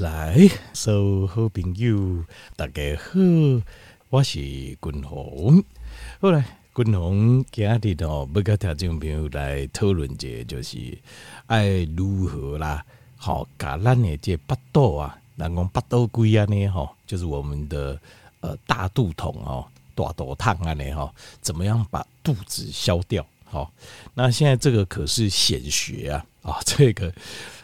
[0.00, 2.24] 来，所有好朋友，
[2.56, 3.20] 大家好，
[4.08, 5.62] 我是君鸿。
[6.22, 6.42] 好来，
[6.74, 10.78] 君鸿今日哦，要跟听众朋友来讨论一下，就是
[11.48, 12.82] 爱如何啦，
[13.18, 18.00] 好，把咱的这腹肚啊，人讲腹肚龟啊呢，哈，就是我们的
[18.40, 21.12] 呃大肚桶哦，大肚痛啊呢，哈，
[21.42, 23.26] 怎么样把肚子消掉？
[23.44, 23.70] 好，
[24.14, 27.12] 那现在这个可是显学啊，啊，这个。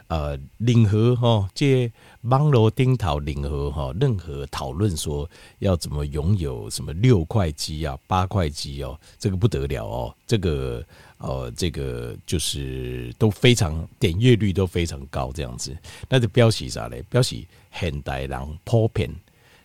[0.08, 1.90] 呃，任何哈，这
[2.28, 5.28] 网络顶头任何哈，任何讨论说
[5.60, 10.84] 要怎么拥有什么六块肌啊、八块肌哦，这个不得了哦，这个
[11.18, 15.76] 呃，这个就是都非常点阅率都非常高这样子。
[16.08, 17.02] 那这标题啥嘞？
[17.08, 19.08] 标题现代人普遍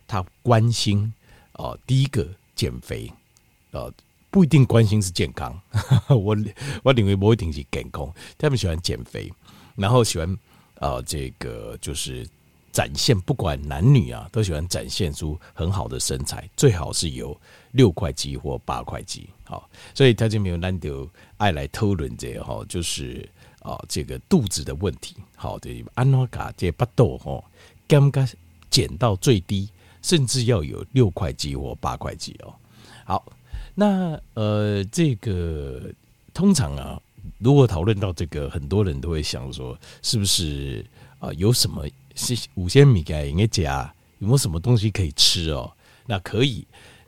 [0.08, 1.12] 他关心
[1.54, 3.12] 哦，第一个减肥
[3.72, 3.92] 呃，
[4.30, 5.60] 不一定关心是健康，
[6.10, 6.38] 我
[6.84, 9.32] 我认为不一定是健康，他们喜欢减肥。
[9.76, 10.38] 然后喜欢，
[10.76, 12.28] 呃，这个就是
[12.72, 17.36] 展现，不管男女啊，都喜欢展现出很好的身材，最好是有
[17.72, 19.28] 六块肌或八块肌。
[19.44, 23.28] 好，所以他就没有难得爱来讨论这个哈，就是
[23.62, 25.16] 啊，这个肚子的问题。
[25.36, 27.44] 好的，安诺卡这巴豆哈，
[27.88, 28.28] 刚刚
[28.70, 29.70] 减到最低，
[30.02, 32.54] 甚至要有六块肌或八块肌哦。
[33.06, 33.32] 好，
[33.76, 35.82] 那呃，这个
[36.34, 37.02] 通常啊。
[37.38, 40.84] 如果讨论到这个，很多人都会想说，是不是
[41.20, 41.32] 啊？
[41.34, 41.86] 有什么
[42.22, 43.94] 是五仙米给应该加？
[44.20, 45.72] 有没有什么东西可以吃哦？
[46.06, 46.68] 那可以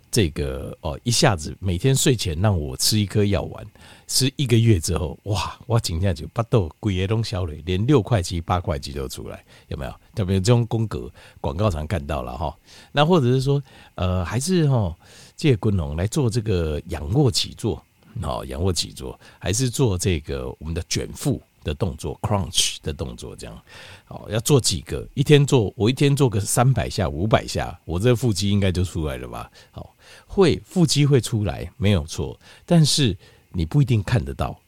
[0.10, 3.66] 这个哦，一下子每天睡前让我吃一颗药丸，
[4.08, 5.56] 吃一个月之后，哇！
[5.68, 9.94] 我今天就巴豆鬼也都消了，连六块肌、八块肌都出来，有没有？
[10.16, 12.56] 特别这种宫格广告常看到了哈。
[12.92, 13.62] 那或者是说，
[13.96, 14.96] 呃，还是哈
[15.36, 17.84] 借滚龙来做这个仰卧起坐。
[18.22, 23.62] 好，仰卧起坐，还是做这个我们的卷腹的动作，crunch 的动作，这样。
[24.06, 25.08] 好，要做几个？
[25.14, 29.50] 一天做，我一天做个三百下、五百下，我这腹肌应该就出来了吧？
[29.72, 29.96] 好，
[30.28, 32.40] 会腹肌会出来，没有错。
[32.66, 33.18] 但是
[33.52, 34.60] 你不一定看得到，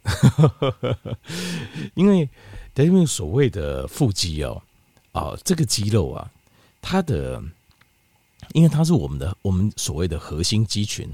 [1.95, 2.29] 因为
[2.75, 4.61] 因为所谓的腹肌哦，
[5.11, 6.31] 啊，这个肌肉啊，
[6.81, 7.41] 它的，
[8.53, 11.07] 因为它是我们的我们所谓的核心肌群。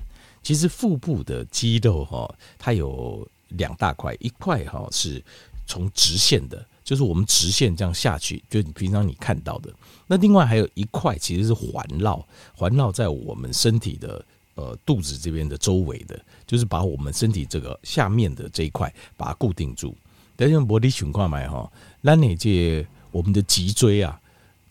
[0.44, 5.24] 其实腹部的肌肉哈，它有两大块，一块哈是
[5.72, 9.74] 从直线的，就是我们直线这样下去，就你平常你看到的。
[10.06, 19.96] 那另外还有一块其实是环绕，环绕在我们身体的呃肚子这边的周围的，就是把我们身体这个下面的这一块把它固定住。
[20.36, 21.72] 但是我的情况买哈，
[22.02, 24.20] 那你这我们的脊椎啊。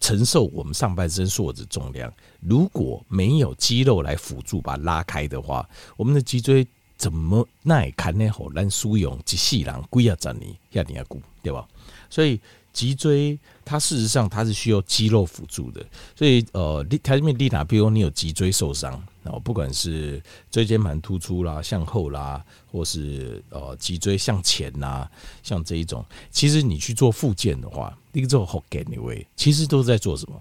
[0.02, 6.66] 承受我们上半身所有的重量，如果没有肌肉来辅助把它拉开的话，我们的脊椎
[7.00, 8.28] 怎么耐看呢？
[8.28, 11.66] 好难输用，机器人龟要长你要你要顾，对吧？
[12.10, 12.38] 所以。
[12.72, 15.84] 脊椎它事实上它是需要肌肉辅助的，
[16.14, 18.92] 所以呃，你它这边丽娜，比如你有脊椎受伤，
[19.24, 20.22] 然后不管是
[20.52, 25.04] 椎间盘突出啦、向后啦，或是呃脊椎向前呐，
[25.42, 30.40] 像这一种，其实你去做复健的话，那个做好给你位，其实都是在做什么？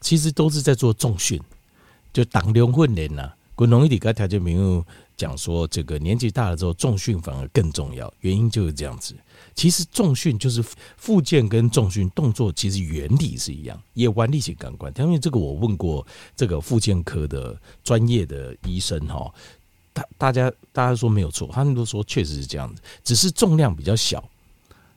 [0.00, 1.40] 其实都是在做重训，
[2.12, 3.32] 就当量训练呐。
[3.56, 4.84] 滚龙一点，刚才就没有
[5.16, 9.14] 讲说，这个年纪大了之后重训反而更重要，原因就是这样子。
[9.54, 10.62] 其实重训就是
[10.96, 14.92] 复健跟重训动作，其实原理是一样，也弯力性感官。
[14.98, 16.04] 因为这个我问过
[16.34, 19.32] 这个复健科的专业的医生哈，
[19.92, 24.28] 大大家大家说没有错，他们都说确实是这样子，只是重量比较小，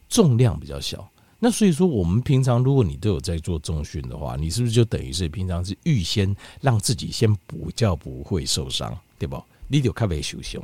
[0.10, 1.08] 重量比较小。
[1.40, 9.40] 那所以说，我们平常如果你都有在做重训的话，你是不是就等于是平常是预先让自己先补觉不会受伤，对不？
[9.68, 10.64] 你就开始修胸，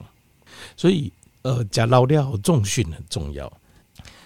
[0.75, 3.51] 所以呃，加老料重训很重要。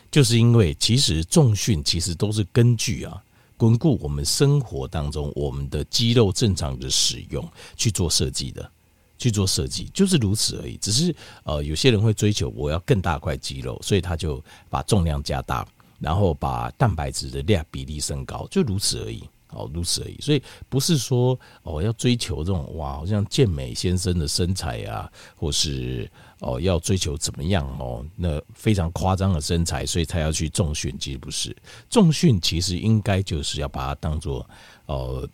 [0.09, 3.21] 就是因为其实重训其实都是根据啊，
[3.57, 7.45] 巩固我们生活当中我们的肌肉正常的使用
[7.75, 8.71] 去做设计的，
[9.17, 10.77] 去做设计就是如此而已。
[10.77, 15.67] 只是呃，有些人会追求我要更大块肌肉，所以他就把重量加大，
[15.99, 19.23] 然后把蛋白质的量比例升高，就如此而已。
[19.57, 20.17] 哦，如此而已。
[20.21, 26.09] 所以不是说哦要追求这种哇，好像健美先生的身材啊，或是。
[26.39, 28.05] 哦，要追求怎么样哦？
[28.15, 30.95] 那非常夸张的身材，所以才要去重训。
[30.99, 31.55] 其实不是，
[31.89, 34.47] 重训其实应该就是要把它当做，
[34.85, 35.27] 哦，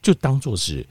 [0.00, 0.86] 就当做是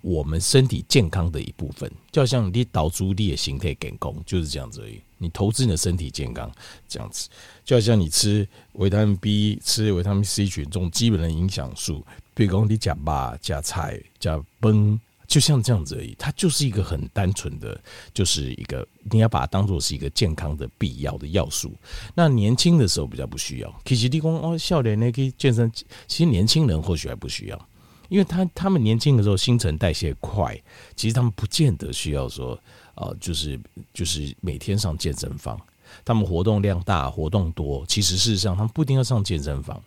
[0.00, 1.90] 我们身体健康的一部分。
[2.10, 5.00] 就像你导出力的形态减工，就是这样子而已。
[5.18, 6.50] 你投资你的身体健康，
[6.88, 7.28] 这样子，
[7.64, 14.98] 就好像你吃维他命 B、吃维他命 C 群这种基本的营养素，比如讲你加肉、加菜、加崩。
[15.26, 17.78] 就像这样子而已，它就是一个很单纯的，
[18.14, 21.70] 就是一个你要把它当做是一个健康的必要的要素。
[22.14, 25.70] 那年轻的时候比较不需要，其实你说哦，少年那个健身，
[26.06, 27.68] 其实年轻人或许还不需要，
[28.08, 30.60] 因为他他们年轻的时候新陈代谢快，
[30.96, 32.58] 其实他们不见得需要说，
[32.94, 33.58] 呃，就是
[33.92, 35.60] 就是每天上健身房，
[36.04, 39.82] 他们活动量大，活动多，其实事实上他们不一定要上健身房。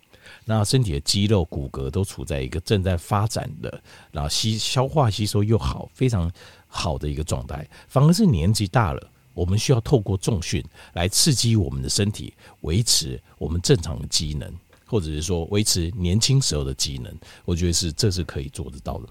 [0.45, 3.81] 那身体的肌肉骨骼都处在一个正在发展的，
[4.11, 6.31] 然后吸消化吸收又好，非常
[6.67, 7.67] 好的一个状态。
[7.87, 10.63] 反而是年纪大了，我们需要透过重训
[10.93, 14.53] 来刺激我们的身体，维持我们正常的机能，
[14.91, 17.11] 或者是说维持年轻时候的机能。
[17.45, 19.07] 我觉得是这是可以做得到的。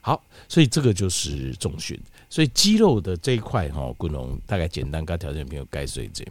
[0.00, 2.00] 好，所以这个就是重训。
[2.30, 6.24] 所以肌肉的这一块哈，滚龙大概简单，跟条件朋友该睡这。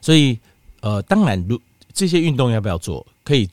[0.00, 0.38] 所以
[0.80, 1.60] 呃，当然如。
[1.94, 3.06] 这些运动要不要做？
[3.22, 3.46] 可以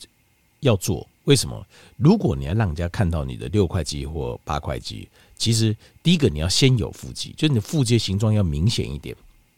[0.62, 1.06] 要做。
[1.26, 1.68] 为什么？
[1.98, 9.14] 如果你要让人家看到你的六块肌或八块肌，其实第一个你要先有腹肌，就是你的腹肌形状要明显一点。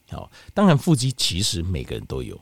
[0.10, 2.36] 好，当然腹肌其实每个人都有。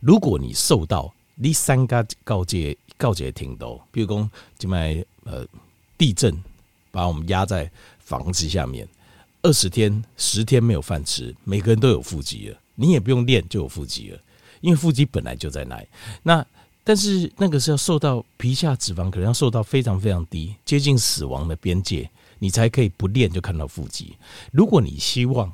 [0.00, 5.44] 如果你瘦到你三个告诫告诫挺多，比如说就买呃
[5.98, 6.32] 地震
[6.92, 7.68] 把我们压在
[7.98, 8.86] 房子下面，
[9.42, 14.20] 二十天十天没有饭吃，每个人都有腹肌了，你也不用练就有腹肌了。
[14.60, 15.86] 因为腹肌本来就在那里，
[16.22, 16.46] 那
[16.84, 22.08] 但是那个是要瘦到皮下脂肪可能要瘦到非常非常低，接近死亡的边界，
[22.38, 24.16] 你才可以不练就看到腹肌。
[24.52, 25.52] 如果你希望，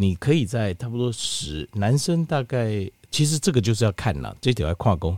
[0.00, 5.14] 你可以在差不多十男生大概，其实这个就是要看了这条要跨工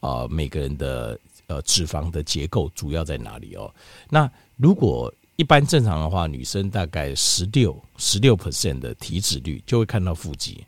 [0.00, 3.74] 啊，每个人的呃脂肪的结构主要在哪里哦。
[4.10, 10.62] 那如果一般正常的话，女生大概十六十六 percent 的体脂率就会看到腹肌。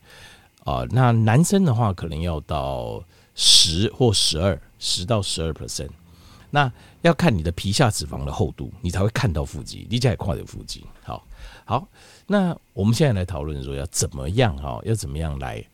[0.65, 3.05] 啊，那男生的话可能要到
[3.35, 5.91] 十或十二，十到十二 percent。
[6.51, 6.71] 那
[7.03, 10.85] 要看你的皮下脂肪的厚度，你才会看到腹肌，你才看到腹肌。
[11.03, 11.27] 好，
[11.65, 11.89] 好，
[12.27, 15.65] 那我们现在来讨论说要怎么样哈，要怎么样来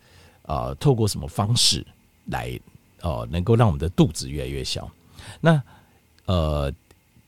[0.42, 0.74] 啊？
[0.78, 1.86] 透过什么方式
[2.26, 2.58] 来
[3.00, 4.90] 哦，能够让我们的肚子越来越小？
[5.40, 5.62] 那
[6.26, 6.72] 呃，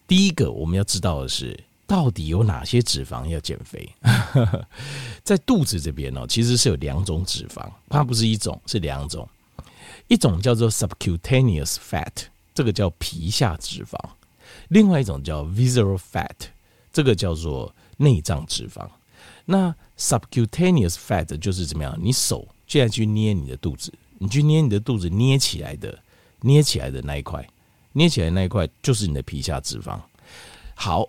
[0.06, 1.58] 第一个我们要知道的是。
[1.88, 3.90] 到底有哪些脂肪要减肥？
[5.24, 9.26] 在肚子这边呢，其实是有两种脂肪，它不是一种，是两种。
[10.06, 12.12] 一种叫做 subcutaneous fat，
[12.58, 13.96] 这个叫皮下脂肪；
[14.66, 16.34] 另外一种叫 visceral fat，
[16.93, 18.84] 这个叫做内脏脂肪。
[19.44, 21.96] 那 subcutaneous fat 就是怎么样？
[22.02, 25.96] 你手现在去捏你的肚子，你去捏你的肚子，捏起来的，
[26.40, 27.49] 捏起来的那一块，
[27.93, 30.00] 捏起来那一块就是你的皮下脂肪。
[30.75, 31.08] 好。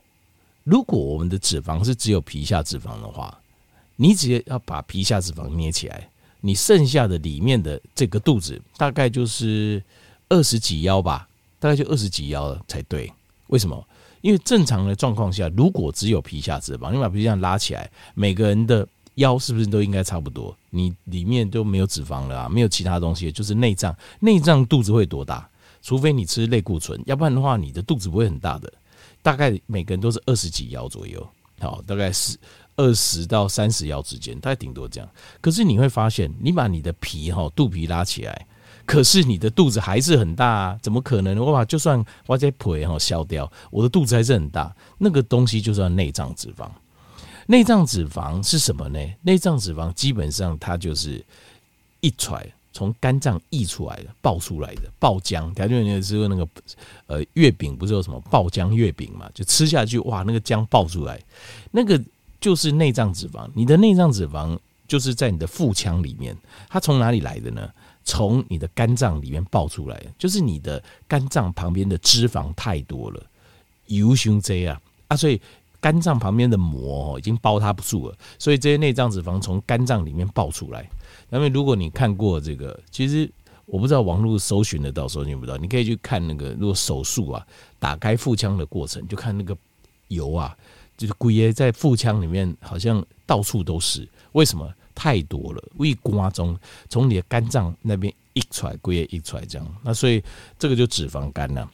[0.65, 3.35] 如果我们的脂肪是只有皮下脂肪的话，
[3.95, 6.07] 你只要把皮下脂肪捏起来，
[6.41, 9.81] 你剩下的里面的这个肚子大概就是
[10.27, 11.28] 二十几腰吧，
[11.59, 13.11] 大概就二十几腰了才对。
[13.47, 13.85] 为什么？
[14.21, 20.55] 因为正常的状况下，如果只有皮下脂肪，你把皮下拉起来，每个人的腰是不是都应该差不多？
[20.69, 23.95] 你里面都没有脂肪了啊，没有其他东西，就是内脏。
[24.19, 25.49] 内脏肚子会多大？
[25.81, 28.71] 除非你吃类固醇，要不然的话，你的肚子不会很大的。
[29.21, 31.25] 大概每个人都是二十几腰左右，
[31.59, 32.37] 好，大概是
[32.75, 35.09] 二十到三十腰之间，大概顶多这样。
[35.39, 38.47] 可是你会发现，你把你的皮哈肚皮拉起来，
[38.89, 40.79] 可是你的肚子还是很大啊？
[40.81, 41.37] 怎么可能？
[41.37, 44.75] 我把就算我这腿哈消掉，我的肚子还是很大。
[44.97, 46.67] 那个东西就叫内脏脂肪。
[47.45, 48.99] 内脏脂肪是什么呢？
[49.21, 51.23] 内脏脂肪基本上它就是
[51.99, 52.43] 一踹。
[52.73, 56.47] 从肝脏溢出来的、爆出来的爆浆，条件你吃过那个
[57.05, 59.29] 呃月饼，不是有什么爆浆月饼嘛？
[59.35, 61.21] 就吃下去哇，那个浆爆出来，
[61.69, 62.01] 那个
[62.41, 63.47] 就是内脏脂肪。
[63.53, 66.35] 你的内脏脂肪就是在你的腹腔里面，
[66.69, 67.69] 它从哪里来的呢？
[68.03, 73.23] 从你的肝脏里面爆出来，就是你的肝脏旁边的脂肪太多了，
[73.87, 75.39] 油胸这样啊，所以
[75.79, 80.89] 肝脏旁边的膜已经包它不住了，所以这些内脏脂肪从肝脏里面爆出来。
[81.31, 83.29] 因为如果你看过这个，其实
[83.65, 87.45] 我不知道网络搜寻得到搜寻不到，你可以去看那个，如果手术啊，
[87.77, 89.55] 打开腹腔的过程，就看那个
[90.07, 90.57] 油啊，
[90.97, 94.67] 就是龟在腹腔里面好像到处都是，为什么？
[94.99, 100.21] 太多了，胃瓜中从你的肝脏那边溢出来，龟爷溢出来这样，那所以
[100.57, 101.71] 这个就脂肪肝了。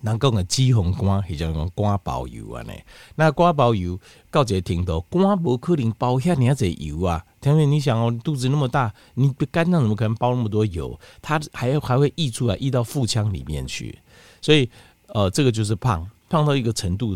[0.00, 2.72] 能讲的脂肪肝，或者讲肝包油啊呢？
[3.14, 3.98] 那肝包油
[4.30, 7.22] 到一个程度，肝不可能包遐尔侪油啊！
[7.42, 10.98] 因为你想哦，肚子那么大，你肝脏怎么可能包那么多油？
[11.20, 13.98] 它还要还会溢出来，溢到腹腔里面去。
[14.40, 14.68] 所以，
[15.08, 17.14] 呃，这个就是胖，胖到一个程度，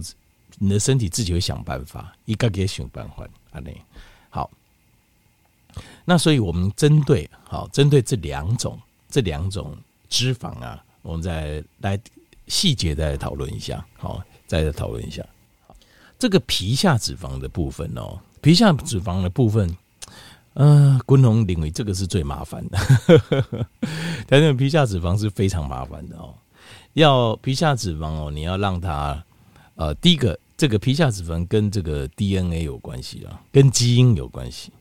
[0.58, 3.70] 你的身体自己会想办法，一个个想办法啊呢。
[4.30, 4.50] 好，
[6.08, 9.76] 那所以我们针对好，针对这两种这两种
[10.08, 12.00] 脂肪啊，我们再来。
[12.50, 15.22] 细节再讨论一下，好，再来讨论一下。
[16.18, 19.76] 这个皮下脂肪的部分哦，皮下脂肪的部分，
[20.54, 22.78] 嗯，滚龙认为这个是最麻烦的。
[24.26, 26.34] 但是皮下脂肪是非常麻烦的哦。
[26.94, 29.22] 要皮下脂肪哦，你要让它，
[29.74, 34.72] 呃，第一个，这个皮下脂肪跟这个 DNA 有关系啊，跟基因有关系。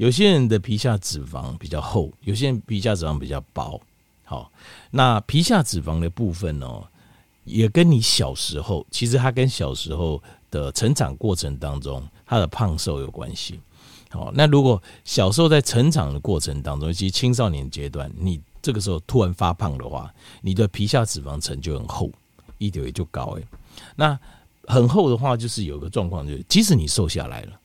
[0.00, 3.78] 有些人的皮下脂肪比较厚，有些人皮下脂肪比较薄。
[4.24, 4.50] 好，
[4.90, 6.82] 那皮下脂肪的部分哦，
[7.44, 13.60] 也跟你小时候，其实它跟小时候的成长过程当中，它的胖瘦有关系。
[14.08, 22.10] 好，那如果小时候在成长的过程当中，其实青少年阶段，你这个时候突然发胖的话，你的皮下脂肪层就很厚，
[22.56, 23.46] 一点也就高诶。
[23.96, 24.18] 那
[24.64, 27.60] 很厚的话，就是有个状况，就是即使你瘦下来了，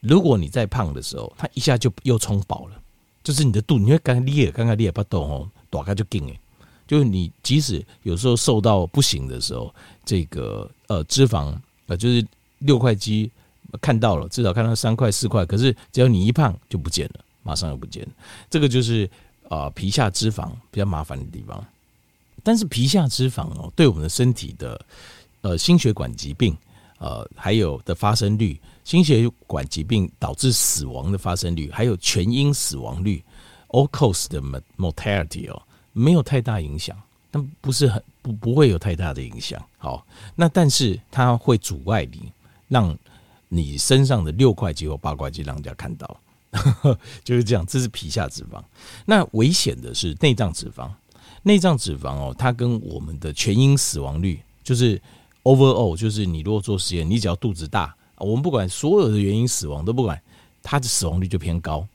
[0.00, 2.80] 如果你在胖的时候，它一下就又充饱了，
[3.22, 6.40] 就是你的肚，你会刚刚裂，刚刚裂不动哦，打开就紧诶。
[6.86, 9.74] 就是你即使有时候瘦到不行的时候，
[10.04, 11.54] 这个呃脂肪
[11.86, 12.26] 呃就是
[12.58, 13.30] 六块肌
[13.80, 18.10] 看到了，至少看到三块四块，可是只要你一胖就不见了，马上就不见了，
[18.50, 19.08] 这个就是。
[19.48, 21.64] 啊，皮下脂肪比较麻烦的地方，
[22.42, 24.78] 但是皮下脂肪哦，对我们的身体的
[25.40, 26.54] 呃心血管疾病
[26.98, 33.22] 呃还有的发生率，心血管疾病导致死亡的发生率，还有全因死亡率
[33.68, 34.40] ，all cause 的
[34.78, 36.96] mortality 哦，没有太大影响，
[37.30, 39.62] 但不是很不不会有太大的影响。
[39.76, 42.32] 好，那但是它会阻碍你，
[42.66, 42.96] 让
[43.50, 46.18] 你身上的六块肌或八块肌让人家看到。
[47.22, 48.58] 就是这样，这是皮下脂肪。
[49.04, 50.90] 那危险的是内脏脂肪。
[51.42, 54.98] 内脏脂肪哦，它跟我们的全因死亡率，就是
[55.42, 60.20] overall，就是你如果做实验，你只要肚子大，我们不管所有的原因死亡都不管，
[60.62, 61.86] 它的死亡率就偏高。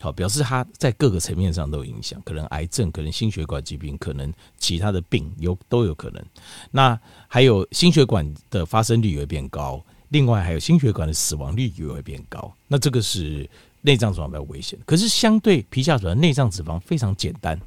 [0.00, 6.24] 好，表示它在各个层面上都有影响，可能癌症，可能心血管疾病，可能其他的病有都有可能。
[6.70, 12.52] 那还有心血管的发生率也会变高，另外还有心血管的死亡率也会变高。
[12.66, 13.48] 那这个是。
[13.82, 17.58] 内脏脂肪比较危险，可是相对皮下脂肪，内脏脂肪非常简单。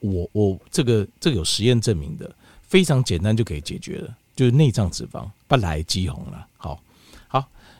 [0.00, 6.46] 我我这个这个有实验证明的，非常简单就可以解决了，就是内脏脂肪不来肌红了。
[6.58, 6.78] 好，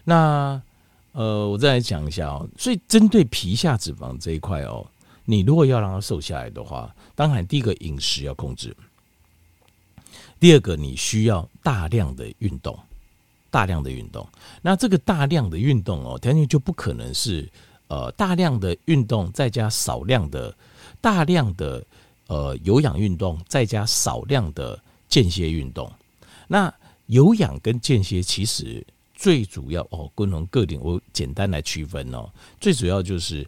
[0.07, 0.63] 那
[1.13, 2.49] 呃，我再来讲一下哦。
[2.57, 4.87] 所以针对皮下脂肪这一块哦，
[5.27, 8.75] 你如果要让它瘦下来的话，当然第一个饮食要控制，
[10.41, 12.79] 第二个你需要大量的运动。
[13.49, 14.29] 大量的运动，
[14.61, 17.49] 那这个大量的运动哦，条件就不可能是
[17.89, 20.55] 呃大量的运动再加少量的
[21.01, 21.83] 大量的
[22.27, 25.91] 呃有氧运动再加少量的间歇运动。
[26.47, 26.75] 那
[27.07, 28.85] 有氧跟间歇其实
[29.17, 32.31] 最主要哦，共同个点我简单来区分哦，
[32.61, 33.45] 最主要就是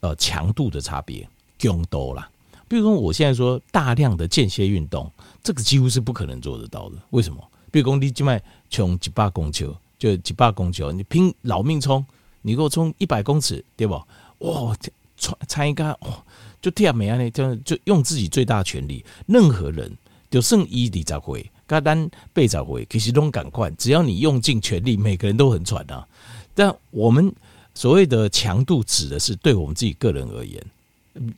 [0.00, 2.28] 呃强度的差别，更多啦。
[2.66, 5.12] 比如说我现在说大量的间歇运动，
[5.42, 6.96] 这个几乎是不可能做得到的。
[7.10, 7.46] 为什么？
[7.70, 12.04] 比如说你今麦冲几百公尺，就几百公尺，你拼老命冲，
[12.42, 13.94] 你给我冲一百公尺，对不？
[14.38, 14.74] 哇，
[15.16, 16.24] 穿穿一个哇，
[16.62, 17.18] 就跳没啊？
[17.18, 19.04] 那就就用自己最大全力。
[19.26, 19.94] 任何人
[20.30, 23.70] 就剩一里在回，嘎单被找回，其实都赶快。
[23.78, 26.04] 只要你用尽全力，每个人都很喘啊。
[26.52, 27.32] 但我们
[27.76, 30.60] 所谓的强度，指的是对我们自己个人而言。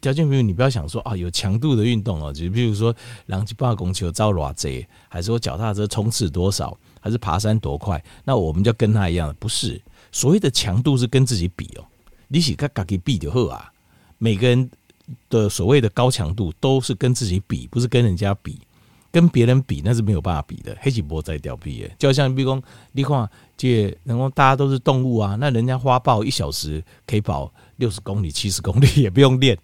[0.01, 2.95] 条件比如你不要想说啊，有强度的运动哦，就比如说
[3.27, 9.79] 两七八公球招偌贼，还是说脚踏车冲刺多少，还是爬山多快，那我们就跟他一样，不是
[10.13, 11.85] 所谓的强度是跟自己比哦，
[12.29, 13.71] 你是跟自己比就好啊。
[14.17, 14.71] 每个人
[15.29, 18.59] 的所谓的高强度都是跟自己比，不是跟人家比，
[19.13, 21.95] 跟别人比那是没有办法比的，黑起波在掉皮耶。
[21.99, 27.53] 就像比如说你看这然后大家都是动物啊，那人家花豹一小时可以跑。
[27.77, 29.59] 六十公里、七十公里也不用练，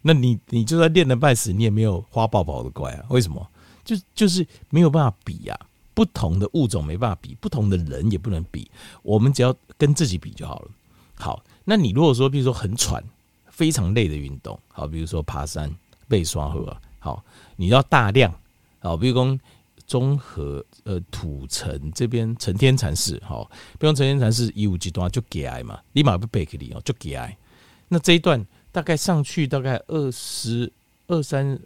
[0.00, 3.04] 那你你就算练得半死，你也没有花豹跑得快啊？
[3.10, 3.46] 为什么？
[3.84, 5.66] 就就是没有办法比呀、啊。
[5.92, 8.70] 不同的物种没办法比，不同的人也不能比。
[9.02, 10.68] 我们只要跟自己比就好了。
[11.14, 13.04] 好，那你如果说，比如说很喘、
[13.50, 15.70] 非常累的运动，好，比如说爬山、
[16.06, 17.22] 背双核，好，
[17.56, 18.32] 你要大量，
[18.80, 19.38] 好，比如说
[19.86, 27.36] 中和呃土城这边成天禅寺，好，比如成天禅寺一五级段就给爱嘛，立马不背给你哦，就给爱。
[27.88, 30.70] 那这一段大概上去大概二十
[31.06, 31.58] 二三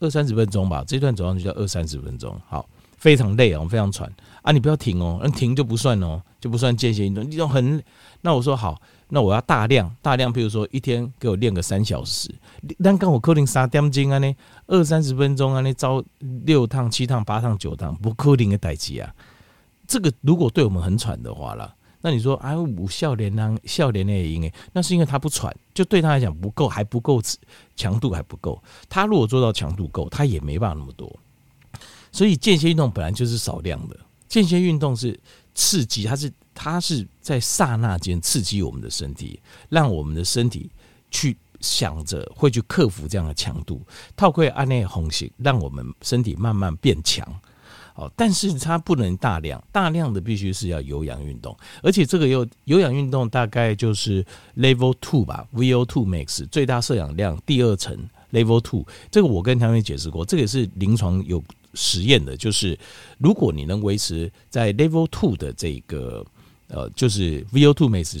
[0.00, 4.10] 二三十分钟吧，这一段走上去要二三十分钟，好，非常累哦，非常喘
[4.42, 4.50] 啊！
[4.50, 7.22] 你不要停哦，那停就不算哦，就不算间歇运动。
[7.30, 7.82] 你种很，
[8.22, 12.34] 那我说好，那我要大量大量，比如说一天给我练个三小时，
[12.82, 14.34] 但刚我可能三点钟啊呢，
[14.66, 16.02] 二三十分钟啊呢，招
[16.44, 19.14] 六趟七趟八趟九趟，不扣零的代志啊。
[19.86, 21.74] 这个如果对我们很喘的话了。
[22.06, 23.56] 那你说啊，五笑脸呢？
[23.64, 27.18] 笑脸那也应那是因为他不喘，就对他来讲不够，还不够
[27.74, 28.62] 强度还不够。
[28.90, 31.10] 他如果做到强度够，他也没办法那么多。
[32.12, 35.18] 所以间歇运动本来就是少量的，间歇运动是
[35.54, 40.70] 刺激，它是它是在刹那间刺激我们的身体，让我们的身体
[41.10, 43.82] 去想着会去克服这样的强度，
[44.16, 47.26] 套会按内红血，让我们身体慢慢变强。
[47.96, 57.96] 哦，但是它不能大量，大量的必须是要有氧运动，而且这个有有氧运动大概就是 Level Two 吧，VO2 Max 最大摄氧量第二层
[58.32, 61.40] Level Two，这个我跟他们解释过，这个也是临床有
[61.74, 62.76] 实验的，就是
[63.18, 66.26] 如果你能维持在 Level Two 的这个
[66.68, 68.20] 呃，就是 VO2 Max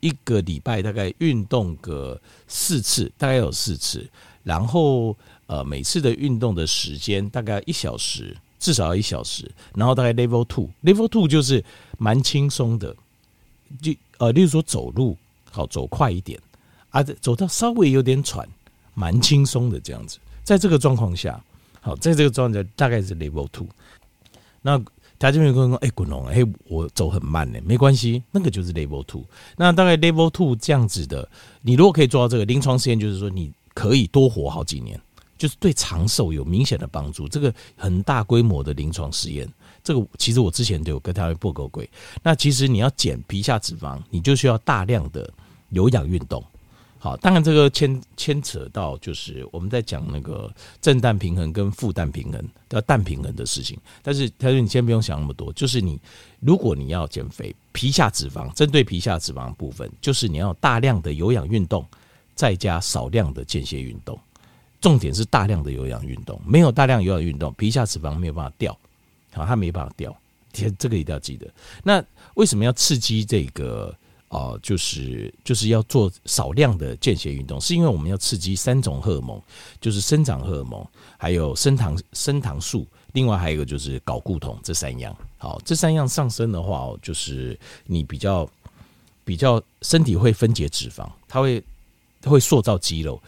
[0.00, 4.06] 一个礼拜大概运动个四次，大概有四次，
[4.42, 8.36] 然后呃每次的运动的时间大概一小时。
[8.60, 11.62] 至少要一小时，然后大概 level two，level two 就是
[11.98, 12.96] 蛮轻松的，
[13.82, 15.14] 就呃，例如说走路，
[15.50, 16.40] 好走快一点
[16.88, 18.48] 啊，走到稍微有点喘，
[18.94, 20.18] 蛮轻松的这样子。
[20.42, 21.38] 在这个状况下，
[21.82, 23.66] 好，在这个状态大概是 level two。
[24.62, 24.82] 那
[25.18, 29.24] 他这边跟我说：“哎，滚龙，哎，我走很慢呢，没关系，那个就是 level two。
[29.56, 31.28] 那大概 level two 这样子的，
[31.62, 35.00] 你如果可以做到这个临床实验，就是说你可以多活好几年。”
[35.36, 39.46] 就是对长寿有明显的帮助，这个很大规模的临床实验，
[39.82, 41.82] 这个其实我之前都有跟他们报告过。
[42.22, 45.28] 那其实你要减皮下脂肪，你就需要大量的
[45.70, 46.42] 有氧运动。
[47.04, 53.78] 好，当然这个牵牵扯到就是我们在讲那个正氮平衡跟负氮平衡要氮平衡的事情。
[54.02, 56.00] 但是他说你先不用想那么多，就是你
[56.40, 61.86] 如果你要减肥，皮下脂肪针对皮下脂肪的部分，就是你要大量的有氧运动，
[62.34, 64.18] 再加少量的间歇运动。
[64.80, 68.74] 重点是大量的有氧运动，没有大量有氧运动，皮下脂肪没有办法掉，
[69.34, 70.16] 好，它没办法掉，
[70.78, 71.46] 这个一定要记得。
[71.82, 73.94] 那为什么要刺激这个？
[74.34, 79.40] 哦、就是就是要做少量的间歇运动，是因为我们要刺激三种荷尔蒙，
[79.80, 80.84] 就是生长荷尔蒙，
[81.16, 85.16] 还有升糖升糖素，另外还有一个就是睾固酮，这三样。
[85.38, 88.48] 好，这三样上升的话哦，就是你比较
[89.24, 91.62] 比较身体会分解脂肪，它会
[92.20, 93.20] 它会塑造肌肉。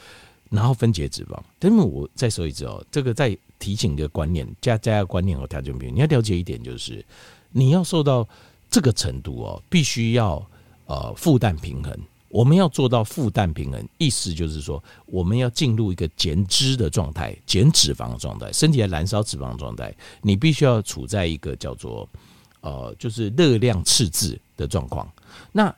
[0.49, 7.05] 然后分解脂肪，但是我再说一次哦，这个再提醒一个观念，加加个观念和条件品，你要了解一点，就是
[7.51, 8.27] 你要瘦到
[8.71, 10.41] 这个程度哦，必须要
[10.87, 11.97] 呃负担平衡。
[12.29, 22.07] 我们要做到负担平衡，意思就是说，我们要进入一个减脂的状态，减脂肪的状态，身体在燃烧脂肪的状态，你必须要处在一个叫做
[22.61, 25.09] 呃，就是热量赤字的状况。
[25.53, 25.75] 那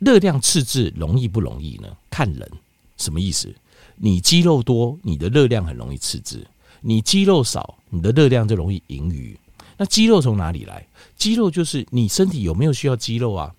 [0.00, 1.88] 热量赤字容易不容易呢？
[2.10, 2.50] 看人，
[2.96, 3.54] 什么意思？
[3.96, 6.40] 你肌肉多，你的热量很容易赤字；
[6.80, 9.38] 你肌肉少，你的热量就容易盈余。
[9.76, 10.86] 那肌肉从哪里来？
[11.16, 13.54] 肌肉就是你身体有没有需要肌肉啊？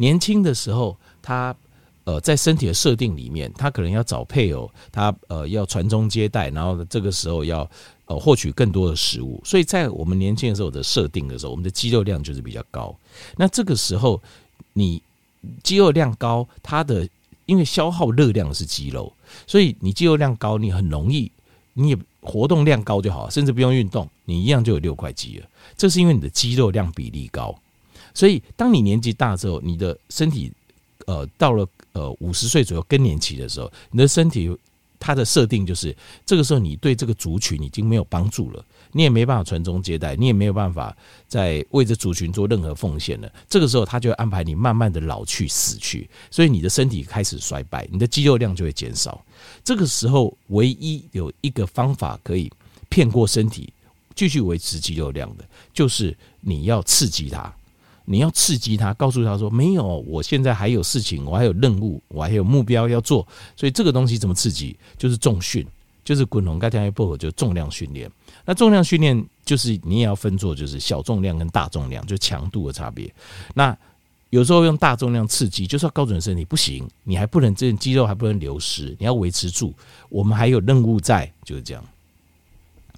[0.00, 1.54] 年轻的时候，他
[2.04, 7.70] 呃在身体的设定里面，他可能要找配偶，他呃要传宗接代，然后这个时候要
[8.06, 9.38] 呃获取更多的食物。
[9.44, 12.96] 所以在我们年轻的时候的设定的时候，我们的肌肉量就是比较高。
[13.36, 14.20] 那这个时候
[14.72, 15.02] 你
[15.62, 17.06] 肌肉量高，它的
[17.44, 19.12] 因为消耗热量是肌肉。
[19.46, 21.30] 所以你肌肉量高，你很容易，
[21.74, 25.46] 你也活动量高就好，甚至不用运动，你一样就有六块肌了。
[25.76, 27.54] 这是因为你的肌肉量比例高。
[28.14, 30.52] 所以当你年纪大之后，你的身体
[31.06, 34.50] 呃到了呃五十岁左右更年期的时候，你的身体
[34.98, 35.96] 它的设定就是
[36.26, 38.64] 这个时候你对这个族群已经没有帮助了。
[38.92, 40.92] 你也没办法传宗接代，你也没有办法
[41.28, 43.32] 在为这族群做任何奉献了。
[43.48, 49.24] 这个时候，他就会安排你慢慢的老去、死去，所以你的身体开始衰败，你的肌肉量就会减少。
[49.62, 52.50] 这个时候，唯一有一个方法可以
[52.88, 53.72] 骗过身体，
[54.16, 57.54] 继续维持肌肉量的，就是你要刺激它，
[58.10, 64.76] 你要刺激他，告诉他说：“没有，我现在还有事情，我还有任务，我还有目标要做。”所以这个东西怎么刺激？
[64.98, 65.64] 就是重训，
[66.04, 68.10] 就是滚龙盖天波，就重量训练。
[68.44, 73.08] 那重量训练就是你也要分做，就是小重量跟大重量，就强度的差别。
[73.54, 73.78] 那
[74.30, 79.72] 有时候用大重量刺激，就是要高准身体不行，你还不能这肌肉还不能流失，你要维持住。
[80.08, 81.84] 我们还有任务在，就是这样。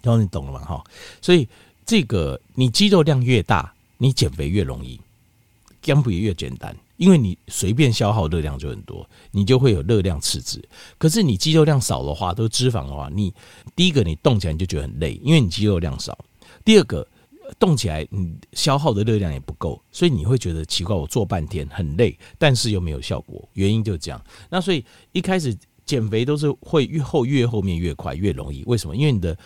[0.03, 0.64] 然后你懂了吗？
[0.64, 0.83] 哈，
[1.20, 1.46] 所以
[1.85, 5.01] 这个你肌肉量越大，你减肥越容易，
[5.83, 6.75] 减肥越简单。
[6.99, 10.62] 因为你随便消耗热量就很多，你就会有热量赤字。
[10.99, 13.35] 可是你肌肉量少的话，都脂肪的话，你
[13.75, 16.12] 第一个你动起来就觉得很累，因为你肌肉量少；
[16.64, 17.05] 第二个
[17.59, 23.49] 动起来你消耗的热量也不够，所以你会觉得奇怪，我做半天很累，但是又没有效果。
[23.55, 24.25] 原因就是这样。
[24.49, 28.62] 那所以一开始减肥都是会越后越后面越快越容易。
[28.66, 28.95] 为什么？
[28.95, 29.37] 因为你的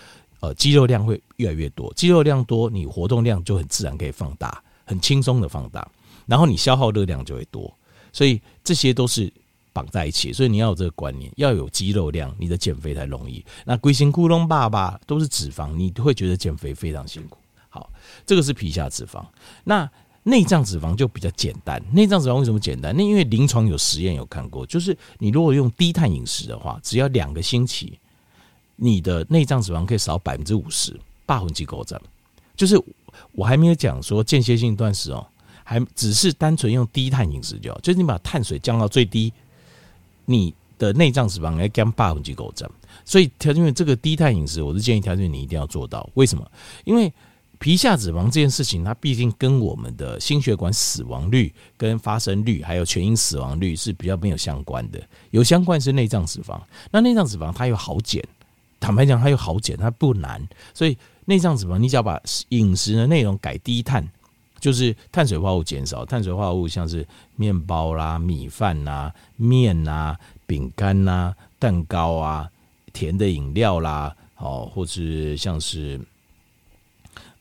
[0.40, 5.90] 呃肌肉量会越来越多，肌肉量多，你活动量就很自然可以放大，很轻松的放大。
[6.26, 7.72] 然后你消耗热量就会多，
[8.12, 9.32] 所以这些都是
[9.72, 10.32] 绑在一起。
[10.32, 13.44] 所以你要有这个观念，要有肌肉量，你的减肥才容易。
[13.64, 17.38] 那龟形窟窿爸爸都是脂肪，你会觉得减肥非常辛苦。
[17.68, 17.90] 好，
[18.24, 19.24] 这个是皮下脂肪。
[19.64, 19.88] 那
[20.22, 21.80] 内脏脂肪就比较简单。
[21.92, 22.92] 内脏脂肪为什么简单？
[22.96, 27.96] 那因为临床有实验有看过，就是你如果用低碳饮食的话，只要两个星期，
[28.74, 32.00] 你的内脏脂肪可以少百分之五十，八分之五十。
[32.56, 32.76] 就是
[33.32, 35.24] 我还没有讲说间歇性断食哦，
[35.68, 39.32] 还只是单纯用低碳饮食就好，就是你把碳水降到最低，
[40.24, 42.64] 你的内脏脂肪要降八分之五十。
[43.04, 46.08] 所以，调节这个低碳饮食，我是建议条件你一定要做到。
[46.14, 46.48] 为什么？
[46.84, 47.12] 因为
[47.58, 55.02] 皮下脂肪这件事情，它毕竟跟我们的心血管死亡率、跟发生率，还有全因死亡率是比较没有相关的。
[55.30, 56.60] 有相关是内脏脂肪。
[56.92, 58.22] 那内脏脂肪它又好减，
[58.78, 60.40] 坦白讲，它又好减，它不难。
[60.72, 64.06] 所以内脏脂肪，你只要把饮食的内容改低碳，
[64.60, 70.16] 就是碳水化合物减少，碳水化合物像是面包啦、米饭呐、面呐、
[70.46, 72.50] 饼干呐、蛋糕啊。
[72.92, 76.00] 甜的饮料啦，哦，或是像是，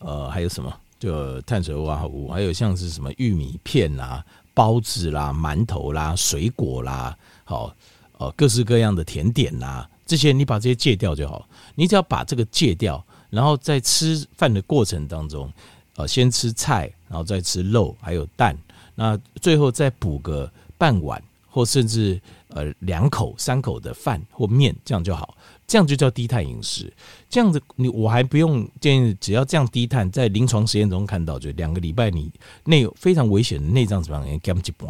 [0.00, 0.70] 呃，还有什么？
[0.98, 7.74] 就碳水化合物，还有像是什么玉米片啦、包子啦、馒头啦、水果啦，好，
[8.18, 11.48] 呃，各式各样的甜点啦，这些你把这些戒掉就好。
[11.74, 15.50] 你只要把这个戒掉，然后在吃饭的过程当中，
[15.96, 18.56] 呃，先吃菜，然后再吃肉，还有蛋，
[18.94, 25.36] 那最后再补个半碗，或甚至呃两口、三口的饭或面，这样就好。
[25.66, 26.92] 这样就叫低碳饮食。
[27.28, 32.30] 这样子你我还不用建议，只要这样低碳，在临床实验中看到，就两个礼拜你
[32.64, 34.88] 内有非常危险的内脏脂肪也减一半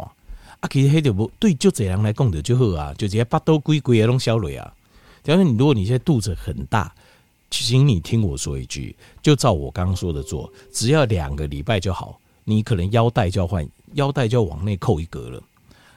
[0.59, 0.69] 啊。
[0.69, 4.71] 其实黑就不对，就这样来讲的就好啊，就直接把都归归拢消了啊。
[5.23, 6.93] 假如你如果你现在肚子很大，
[7.49, 12.19] 请你听我说一句，就照我刚刚说的做，只要两个礼拜就好。
[12.49, 15.43] 你可能腰带就要换，腰带就要往内扣一格了。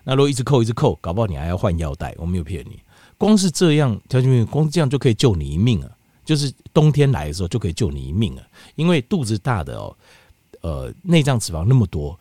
[0.03, 2.81] 那如果一直扣一直扣，搞不好你还要换腰带，我没有骗你。
[3.17, 5.91] 光是这样，条件光是这样就可以救你一命啊！
[6.25, 8.43] 就是冬天来的时候就可以救你一命啊！
[8.75, 9.97] 因为肚子大的哦，
[10.63, 12.19] 呃，内脏脂肪那么多，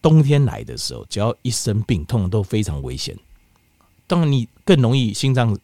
[0.00, 3.16] 冬天来的时候，只要一生病，通常都非常危险。
[4.06, 5.58] 当然，你更容易心脏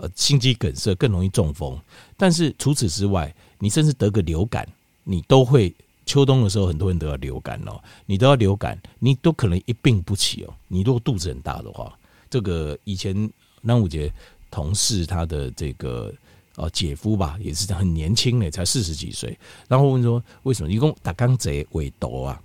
[0.00, 1.78] 呃心肌梗塞，更容易中风。
[2.16, 4.68] 但是除此之外，你甚至得个流感，
[5.02, 5.74] 你都会
[6.06, 7.80] 秋冬的时候，很多人都要流感哦。
[8.06, 10.54] 你都要流感，你都可能一病不起哦。
[10.68, 11.96] 你如果肚子很大的话，
[12.28, 13.30] 这个以前。
[13.66, 14.14] 那我觉得
[14.50, 16.12] 同事他的这个
[16.56, 19.34] 呃姐夫吧，也是很年轻的，才四十几岁。
[19.66, 22.38] 然后问说，为什么一共打钢贼尾斗啊？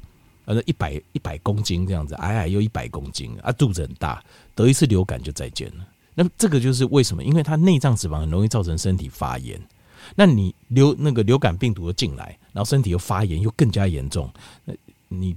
[0.45, 4.23] 呃，一百一百公斤这样子，矮矮又一百公斤啊，肚子很大，
[4.55, 5.85] 得一次流感就再见了。
[6.15, 7.23] 那么这个就是为什么？
[7.23, 9.59] 因为他内脏脂肪很容易造成身体发炎。
[10.15, 14.29] 那你流那个流感病毒进来，然后身体又发炎，又更加严重。
[14.65, 14.73] 那
[15.07, 15.35] 你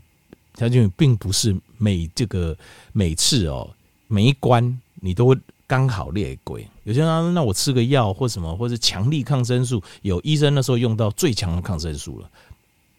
[0.55, 2.57] 他就并不是每这个
[2.93, 3.71] 每次哦，
[4.09, 5.37] 每一关你都会。
[5.65, 12.31] 刚好列鬼，有些人说，那我吃个药或什么，或者强力抗生素，有医生那时候用到最强的抗生素了，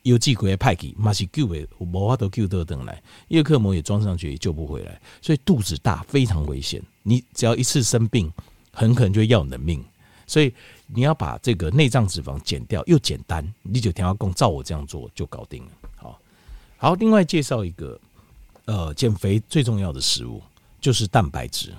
[0.04, 8.32] 有几鬼派给马西救的，无法都救得等来，叶克膜也装上去也救不回来，所以肚子大非常危险，你只要一次生病，
[8.72, 9.84] 很可能就要你的命，
[10.28, 10.54] 所以
[10.88, 15.72] 你要把这个内脏脂肪减掉，又简单，你就听话供，照我这样做就搞定了。
[15.96, 16.20] 好，
[16.78, 18.00] 好，另外介绍一个，
[18.66, 20.42] 呃，减肥最重要的食物。
[20.82, 21.72] 就是蛋白质，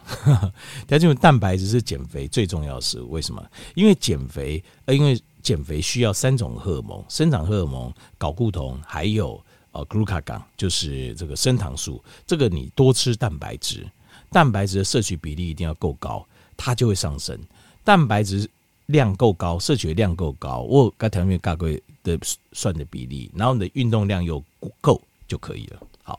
[0.89, 3.03] 它因为蛋白质是减肥最重要的事。
[3.03, 3.47] 为什么？
[3.75, 12.03] 因为减肥，呃，因为减肥需要三种荷尔蒙：生长荷尔蒙、睾固酮，还有呃 glucagon，就是这个升糖素。
[12.27, 13.87] 这个你多吃蛋白质，
[14.33, 16.27] 蛋白质的摄取比例一定要够高，
[16.57, 17.39] 它就会上升。
[17.85, 18.49] 蛋白质
[18.87, 22.19] 量够高，摄取量够高，我该条件嘎贵的
[22.53, 24.43] 算的比例，然后你的运动量又
[24.81, 25.81] 够就可以了。
[26.03, 26.19] 好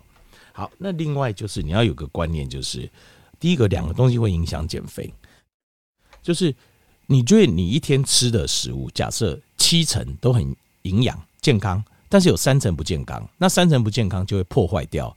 [0.54, 2.88] 好，那另外就是你要有个观念，就是
[3.40, 5.12] 第一个两个东西会影响减肥，
[6.22, 6.54] 就是
[7.08, 15.15] 你觉得你一天吃的食物，假设七成都很营养健康，但是有三成不健康，那三成不健康就会破坏掉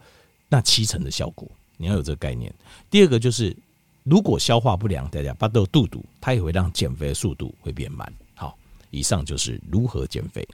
[0.48, 2.52] 那七成的效果，你要有这个概念。
[2.90, 3.56] 第二个就是
[4.04, 8.10] 如果消化不良，大家巴豆肚肚，它也会让减肥的速度会变慢。
[8.34, 8.56] 好，
[8.90, 10.46] 以上就是如何减肥。